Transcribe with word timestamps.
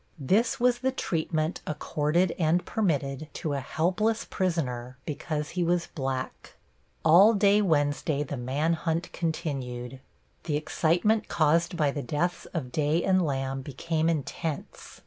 This 0.17 0.59
was 0.59 0.79
the 0.79 0.91
treatment 0.91 1.61
accorded 1.67 2.31
and 2.39 2.65
permitted 2.65 3.27
to 3.33 3.53
a 3.53 3.59
helpless 3.59 4.25
prisoner 4.25 4.97
because 5.05 5.49
he 5.49 5.63
was 5.63 5.89
black. 5.93 6.53
All 7.05 7.35
day 7.35 7.61
Wednesday 7.61 8.23
the 8.23 8.35
man 8.35 8.73
hunt 8.73 9.11
continued. 9.13 9.99
The 10.45 10.57
excitement 10.57 11.27
caused 11.27 11.77
by 11.77 11.91
the 11.91 12.01
deaths 12.01 12.45
of 12.47 12.71
Day 12.71 13.03
and 13.03 13.23
Lamb 13.23 13.61
became 13.61 14.09
intense. 14.09 14.99